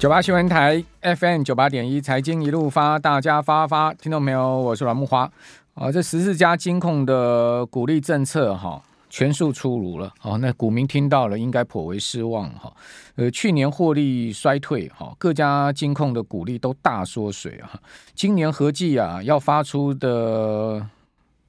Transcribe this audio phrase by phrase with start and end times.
[0.00, 5.30] 九八新闻台 FM 九八点一财经一路发，大家发发，听众朋友，我是阮木花
[5.74, 5.92] 啊。
[5.92, 10.38] 这十四家金控的鼓励政策哈，全数出炉了哦。
[10.38, 12.72] 那股民听到了，应该颇为失望哈。
[13.16, 17.78] 呃，去年获利衰退哈，各家金控的鼓励都大缩水啊。
[18.14, 20.88] 今年合计啊，要发出的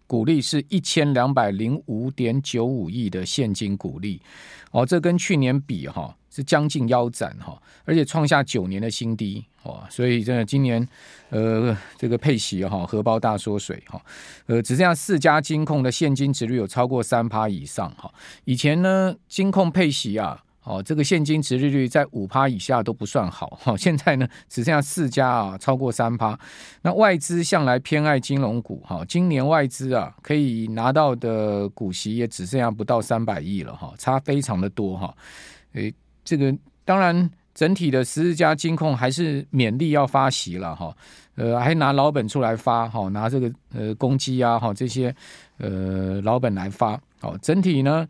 [0.06, 4.22] 鼓励是一千两百零五点九五亿的现金鼓励
[4.72, 6.14] 哦，这跟去年比哈。
[6.34, 9.86] 是将近腰斩哈，而且创下九年的新低哇！
[9.90, 10.88] 所以真的今年，
[11.30, 14.02] 呃，这个配息哈，荷包大缩水哈，
[14.46, 18.10] 呃，只剩下四家金控的现金殖率有超过三趴以上哈。
[18.46, 23.76] 以前呢，金控配息啊，哦，这个现金殖利率在五趴以下都不算好哈。
[23.76, 26.40] 现在呢，只剩下四家啊，超过三趴。
[26.82, 35.14] 那外资向来偏爱金融股哈，今年外资啊可以拿到的股息也只剩下不到三百亿了哈，差非常的多哈，
[35.74, 35.94] 诶。
[36.32, 40.96] 这个当然，整体的十四家金控还是勉励要发息了哈，
[41.36, 45.14] 呃，还拿老本出来发哈，拿这个呃公积啊哈这些
[45.58, 48.08] 呃老本来发，好，整体呢，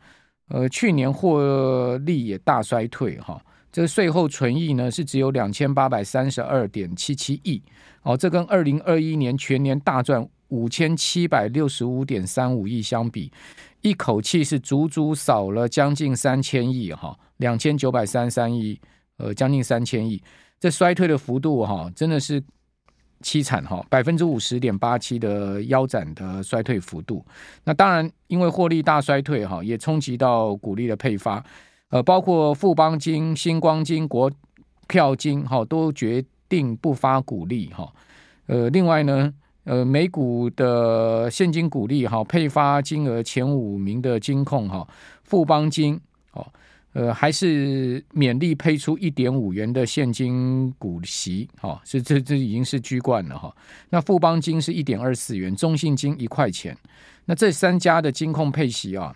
[0.50, 3.42] 呃，去年获利也大衰退哈，
[3.72, 7.60] 这个税后存益呢是只有两千八百三十二点七七亿，
[8.04, 13.32] 哦，这跟二零二一年全年大赚五千七百六十五点三五亿相比，
[13.82, 17.18] 一口气是足足少了将近三千亿哈。
[17.42, 18.80] 两千九百三十三亿，
[19.18, 20.22] 呃，将近三千亿，
[20.60, 22.42] 这衰退的幅度哈，真的是
[23.24, 27.26] 凄惨哈，百分之五十点八七的腰斩的衰退幅度。
[27.64, 31.44] 那当然，因为获利大衰退哈，也冲击到股利的配发，
[31.90, 34.32] 呃，包括富邦金、新光金、国
[34.88, 37.92] 票金哈，都决定不发股利哈。
[38.46, 44.88] 呃，另外呢，呃，每股的现金股利哈，配发金额前五名的金控哈，
[45.24, 46.00] 富邦金
[46.34, 46.46] 哦。
[46.94, 53.56] 呃，还是勉励配出一点五元的现金股息，哈、哦，是这这已经是居冠了哈、哦。
[53.92, 56.78] 那富邦金是一点二四元，中信金一块钱。
[57.26, 59.16] 那这三家的金控配息啊，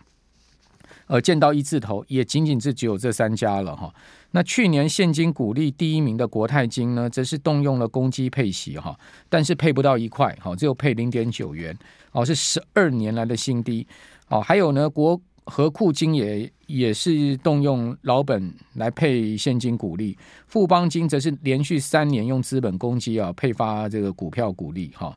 [1.07, 3.93] 呃，见到一字头，也仅仅是只有这三家了哈、哦。
[4.31, 11.77] 那去年现金股利第一名的国泰金呢，则是动用了公积配息哈、哦，但是配不到一块，哈、哦，只有配零点九元，
[12.13, 13.85] 哦，是十二年来的新低。
[14.29, 15.19] 哦，还有呢，国。
[15.45, 20.17] 合库金也也是动用老本来配现金股利，
[20.47, 25.15] 富邦金则是连续三年用资本公积啊配发这个股票股利哈，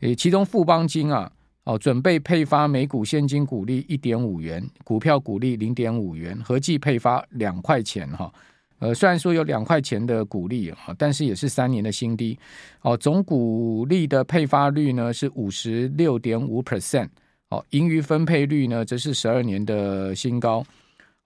[0.00, 1.30] 诶，其中富邦金啊
[1.64, 8.32] 哦准备配发每股现金股利一点五元，股票股利零点五元，合计配发两块钱哈，
[8.78, 12.38] 呃虽然说有两块钱的股利哈，但是也是三年的新低
[12.82, 17.08] 哦，总股利的配发率呢是五十六点五 percent。
[17.54, 20.64] 哦，盈余分配率呢，则是十二年的新高。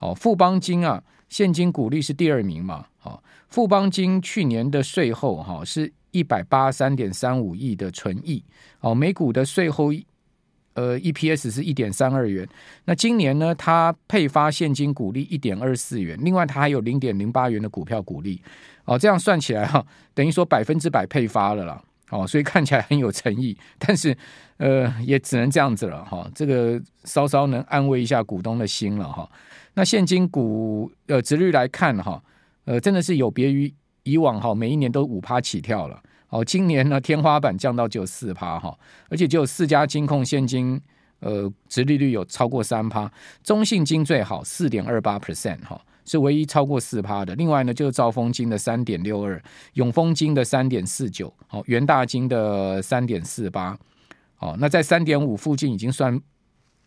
[0.01, 2.85] 哦，富邦金啊，现金股利是第二名嘛。
[2.99, 8.45] 好，富邦金去年的税后哈是一百八十三点三五亿的纯益。
[8.81, 9.91] 哦，每股的税后
[10.75, 12.47] 呃 EPS 是一点三二元。
[12.85, 18.41] 那今年呢，它配发现金股利一点二四元，另外它还有零点零八元的股票股利。
[18.85, 19.85] 哦，这样算起来哈，
[20.15, 21.83] 等于说百分之百配发了啦。
[22.11, 24.17] 哦，所以看起来很有诚意，但是，
[24.57, 26.27] 呃，也只能这样子了哈。
[26.35, 29.31] 这个稍稍能安慰一下股东的心了哈。
[29.75, 32.23] 那现金股呃值率来看哈，
[32.65, 33.73] 呃，真的是有别于
[34.05, 36.03] 以往哈，每一年都五趴起跳了。
[36.31, 38.77] 哦，今年呢天花板降到只有四趴哈，
[39.11, 40.81] 而且只有四家金控现金
[41.21, 43.11] 呃殖利率有超过三趴，
[43.43, 45.81] 中信金最好四点二八 percent 哈。
[46.09, 49.41] 是唯一超过四趴的，另外呢就是兆丰金的三点六二，
[49.75, 53.79] 永丰金的三点四九，哦，元大金的三点四八，
[54.39, 56.19] 哦，那在三点五附近已经算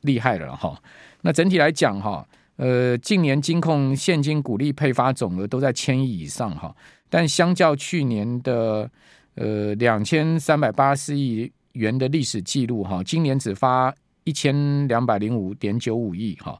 [0.01, 0.75] 厉害了哈。
[1.21, 6.75] 那整体来讲哈，呃，近年金控现金股利配发总额都在千亿以上哈，
[7.07, 8.89] 但相较去年的
[9.35, 13.93] 呃两千三百八十亿元的历史记录哈，今年只发
[14.23, 16.59] 一千两百零五点九五亿哈，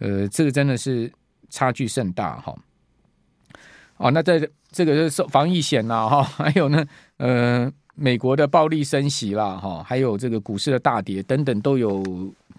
[0.00, 1.08] 呃，这个真的是。
[1.50, 2.56] 差距甚大哈，
[3.98, 6.84] 哦，那在这个是防疫险啦哈， 还有呢，
[7.18, 12.02] 呃，美国的暴力升息啦哈，还有这个股市的大跌等等都有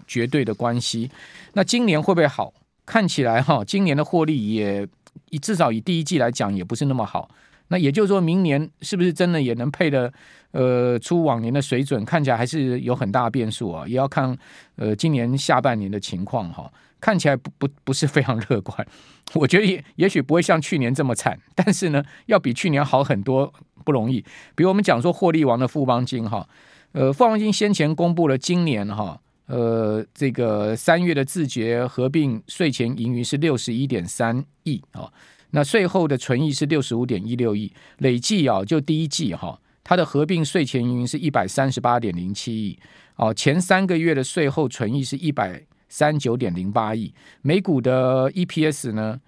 [0.06, 1.10] 绝对的关系。
[1.54, 2.52] 那今年会不会好？
[2.84, 4.86] 看起来哈，今年的获利也
[5.30, 7.30] 以至少以第一季来讲也不是那么好。
[7.72, 10.12] 那也就是说明年是不是真的也能配的
[10.50, 12.04] 呃出往年的水准？
[12.04, 14.36] 看起来还是有很大变数啊，也要看
[14.76, 16.70] 呃今年下半年的情况哈。
[17.00, 18.86] 看起来不不不是非常乐观，
[19.34, 23.52] 我觉得也也许不会像去年这么惨，但是呢，要比去年好很多
[23.82, 24.20] 不容易。
[24.54, 26.48] 比如我们讲说获利王的富邦金哈，
[26.92, 35.10] 呃，富邦金先前公布了今年哈，呃，这个三月的自觉合并税前盈余是六十一点三亿啊，
[35.52, 42.78] 那税后的存益是六十五点一六亿，累计啊，就第一季哈，它的合并税前盈余是一百三十八点零七亿，
[43.16, 49.20] 哦，前三个月的税后存益是一百三九点零八亿，每股的 EPS 呢，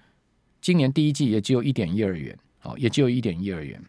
[0.60, 3.82] 今年第一季也只有一点一二元，哦，也只有一点一二元。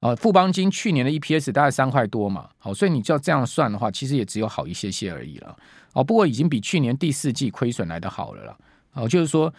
[0.00, 5.56] 啊，富邦金去年的 EPS 大概三块多嘛，好，所以你就要这样算的话，其实也只有好一些些而已了。
[5.92, 8.58] 哦，不过已经比去年第四季亏损来的好了啦。
[8.94, 9.54] 哦，就是说，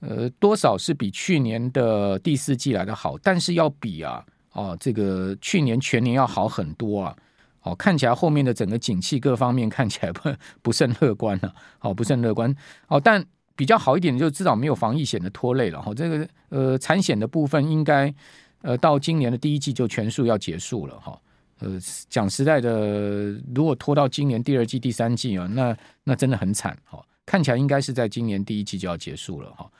[0.00, 7.16] 呃，多少是比去年的第四季来的好，但是要比啊，哦，这个去年全年要好很多啊。
[7.62, 10.30] 哦，看起来后面的整个景气各方面看起来不
[10.62, 11.54] 不甚乐观了。
[11.80, 12.54] 哦，不甚乐观。
[12.86, 13.24] 哦，但
[13.56, 15.82] 比较好一点，就至少没有防疫险的拖累了。
[15.82, 18.14] 哈，这个呃，产险的部分应该。
[18.60, 21.16] 呃，到今年的第一季就全数要结束了哈。
[21.60, 21.78] 呃，
[22.08, 27.00] 讲实在的，如果拖到今年第二季、第三季啊，那那真的很惨哈。
[27.28, 29.70] 看起来应该是在今年第一季就要结束了哈。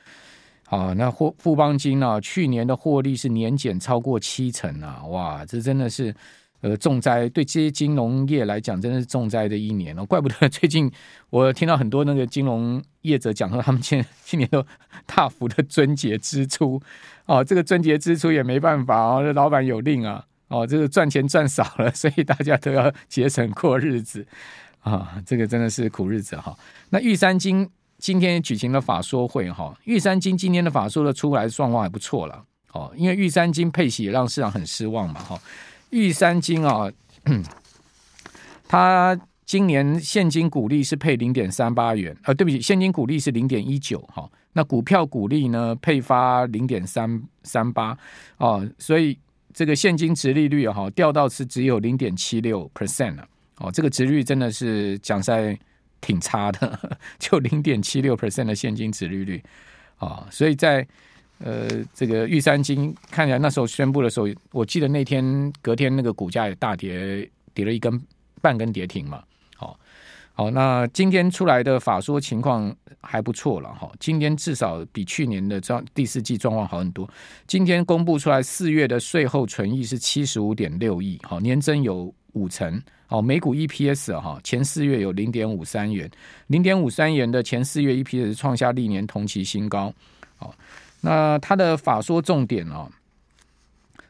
[0.66, 6.14] 好，那富富邦金啊，去年的获利是年减超过七成啊，哇，这真的是。
[6.60, 10.04] 呃，重灾对这些金融业来讲，真的是重灾的一年哦。
[10.04, 10.90] 怪不得 最近
[11.30, 14.66] 我听到很多那个金融业者讲说，他们今今年都
[15.06, 16.82] 大幅的撙节支出
[17.26, 17.44] 哦。
[17.44, 24.26] 这个撙节支出也没办法哦，这老板有令啊哦，这个赚钱赚少了，所以大家都要节省过日子
[24.80, 25.22] 啊。
[25.26, 26.56] 这个真的是苦日子哈。
[26.90, 35.40] 那玉山金今天举行了法说会哈，玉山金今天的法说的出来的状况还不错了哦，因为玉山金配息也让市场很失望嘛哈。
[35.90, 36.90] 玉山金啊，
[38.69, 47.96] 它今年现金股利是配零点三八元，呃，对不起，现金股利是零点一九哈，那股票股利呢配发零点三三八
[48.36, 49.19] 哦，所以
[49.54, 53.26] 这个现金殖利率哈掉到是只有零点七六 percent 了
[53.60, 55.58] 哦，这个殖率真的是讲实在
[56.00, 59.43] 挺差的， 就零点七六 percent 的现金殖利率
[59.96, 60.87] 啊，所以在。
[61.40, 67.96] 呃，这个玉山金看起来那时候宣布的时候，我记得那天隔天那个股价也大跌，跌了一根
[68.43, 69.22] 半根跌停嘛。
[69.55, 69.78] 好，
[70.32, 73.88] 好，那今天出来的法说情况还不错了哈。
[74.00, 77.08] 今天至少比去年的状第四季状况好很多。
[77.46, 82.82] 今天公布出来四月的税后纯益是七十五点六亿，好，年增有五成。
[83.06, 86.11] 好，每股 EPS 哈，前四月有零点五三元，
[86.49, 89.93] 零点五三元的前四月 EPS 创下历年同期新高。
[90.37, 90.55] 好。
[91.00, 92.90] 那它的法说重点哦，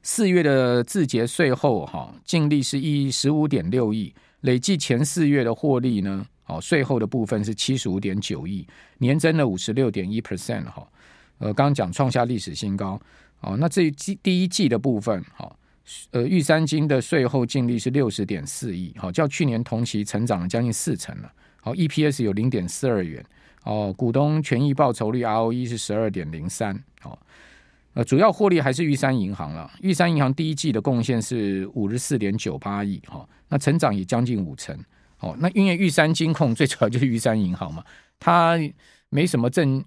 [0.03, 4.11] 四月的字节税后哈，净利是一十五点六亿，
[4.41, 8.67] 累计前四月的获利呢，哦，税后的部分是七十五点九亿，
[8.97, 10.89] 年增了五十六点一 percent 哈，
[11.37, 12.99] 呃，刚刚讲创下历史新高，
[13.43, 15.55] 哦，那这一季第一季的部分哈，
[16.11, 23.25] 呃，玉山金的税后净利是六十点四亿，好，较去年同期成长了将近四成了，好，EPS 有零点四二元。
[23.65, 26.75] 哦，股东权益报酬率 ROE 是十二点零三。
[27.03, 27.19] 哦，
[27.93, 29.71] 呃，主要获利还是玉山银行了。
[29.83, 34.75] 玉山银行第一季的贡献是五十四点九八亿，哈、哦，那成长也将近五成。
[35.21, 37.85] 哦，那因为玉山金控最主要就是玉山银行嘛，
[38.19, 38.57] 它
[39.11, 39.85] 没什么证，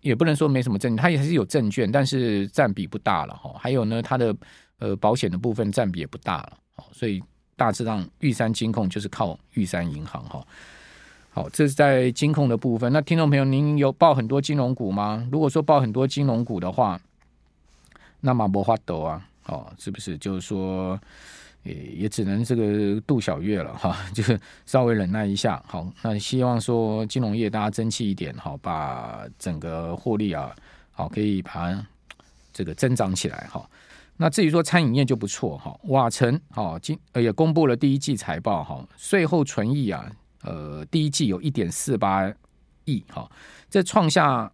[0.00, 3.56] 也不能说没什么证，它也是有证券，但是占比不大了，哈、哦。
[3.58, 4.34] 还有呢，它的
[4.80, 7.22] 呃保险的部分占比也不大了，哦，所以
[7.56, 10.44] 大致上玉山金控就是靠玉山银行，哈、
[11.30, 12.92] 好，这是在金控的部分。
[12.92, 15.28] 那听众朋友，您有报很多金融股吗？
[15.30, 17.00] 如果说报很多金融股的话，
[18.20, 20.18] 那么没法度啊，哦，是不是？
[20.18, 20.98] 就是说，
[21.62, 25.62] 也也只能这个度小月了哈， 就是稍微忍耐一下。
[25.66, 30.54] 好，那希望说金融业大家争气一点，好，把整个获利啊，
[30.90, 31.86] 好，可以把
[32.52, 33.46] 这个增长起来。
[33.50, 33.68] 哈，
[34.22, 40.12] 那至于说餐饮业就不错哈，瓦城好，今也公布了第一季财报哈，税后存益啊。
[40.42, 42.30] 呃，第一季有一点四八
[42.84, 43.26] 亿，哈，
[43.70, 44.52] 这创下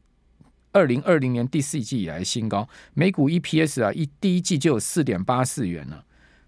[0.70, 2.68] 二零二零年第四季以来新高。
[2.94, 6.04] 每股 EPS 啊，一第一季就有四点八四元了。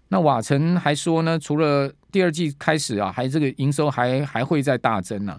[0.07, 5.37] 那瓦城还说呢，除了第二季开始啊，还这个营收还还会再大增呢。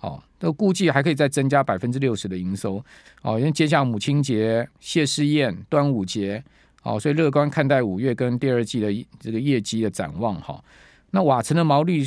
[0.00, 2.84] 哦，都估计还可以再增加百分之六十的营收。
[3.22, 6.44] 哦，因为接下来母亲节、谢师宴、端午节，
[6.82, 10.34] 哦，所以乐观看待五月跟第二季的这个业绩的展望。
[10.40, 10.62] 哈，
[11.10, 12.04] 那瓦城的毛利。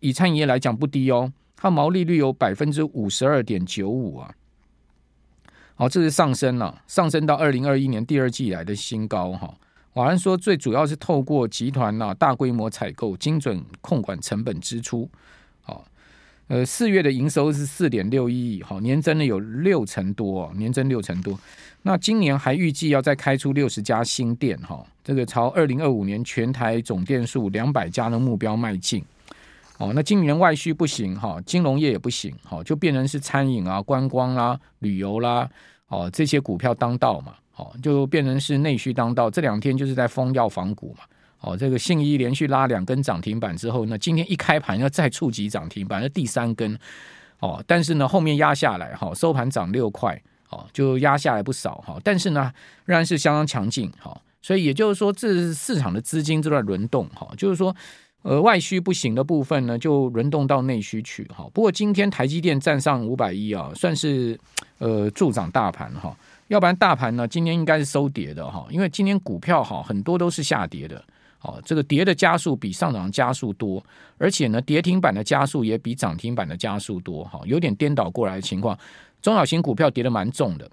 [0.00, 4.30] 以餐饮业来讲不低哦，它毛利率有百分之五十二点九五啊，
[5.74, 9.54] 好，这是上升了，上升到二零二一年第二季以来的新高哈。
[9.94, 15.08] 瓦城说，最主要是透过集团呐大规模采购，精准控管成本支出。
[16.48, 21.36] 呃，四月的营收是四点六一亿，好，年增了有六成多，年增六成多。
[21.82, 29.04] 那今年还预计要再开出六十家新店哈，这个朝二零二五年全台总店数两百家的目标迈进。
[29.78, 35.48] 哦，那今年外需不行哈，金融业也不行，好，就变成是餐饮啊、观光啦、旅游啦，
[35.88, 39.28] 哦，这些股票当道嘛，哦，就变成是内需当道。
[39.28, 41.04] 这两天就是在封药房股嘛，
[41.46, 46.76] 哦，这个信义连续拉两根涨停板之后呢，今天一开盘要再触及涨停板，那第三根，
[47.38, 52.52] 哦，但是呢后面压下来，哈，收盘涨六块，哦，就压下来不少，哈，但是呢
[52.84, 57.74] 仍然是相当强劲，哈，所以也就是说，这市场的资金都在轮动，哈，就是说。
[58.22, 61.48] 呃，外需不行的部分呢，就轮动到内需去哈。
[61.54, 64.36] 不过今天台积电站上五百一啊，算是
[64.78, 66.12] 呃助涨大盘哈。
[66.48, 71.00] 要不然大盘呢，今天应该是收跌的哈，因为今天股票哈很多都是下跌的。
[71.46, 73.82] 哦，这个跌的加速比上涨加速多，
[74.18, 78.76] 而且呢，跌停板的加速也比涨停板的加速多哈，有点颠倒过来的情况。
[79.22, 80.68] 中小型股票跌得蛮重的。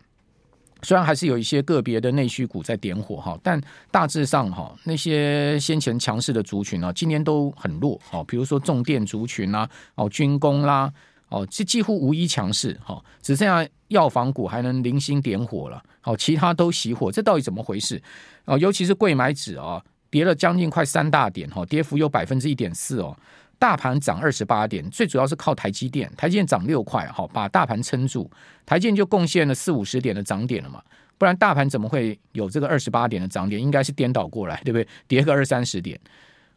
[0.81, 8.21] 虽然还是有一些个别的内需股在点火哈，但大致上哈，那些先前强势的族群呢，今天都很弱哦。
[8.27, 10.91] 比如说重电族群啦，哦军工啦，
[11.29, 18.01] 哦这几乎无一强势哈，只剩下药房股还能零星点火了，哦其他都熄火，这到底怎么回事？
[18.43, 19.81] 哦，尤其是柜买指啊，
[20.13, 23.17] 跌了将近快三大点哈，跌幅有百分之一点四哦。
[23.57, 28.29] 大盘涨二十八点，最主要是靠台积电，台积电涨六块，哈把大盘撑住，
[28.63, 30.83] 台积电就贡献了四五十点的涨点了嘛，
[31.17, 33.59] 不然大盘怎么会有这个二十八点的涨点？
[33.59, 34.87] 应该是颠倒过来，对不对？
[35.07, 35.99] 跌个二三十点，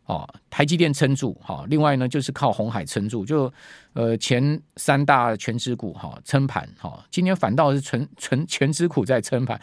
[0.04, 3.50] 哦，台积电撑住，好，另外呢就是靠红海撑住，就
[3.94, 9.58] 呃前三大权值股哈撑盘，哈，今天反倒是纯纯权值股在撑盘，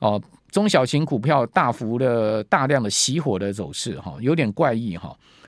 [0.00, 0.20] 哦，
[0.56, 5.14] 中小型股票大幅的大量的熄火的走势，哈，有点怪异哈。